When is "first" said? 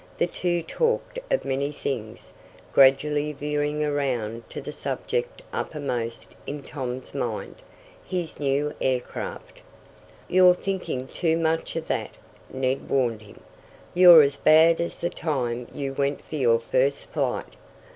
16.57-17.05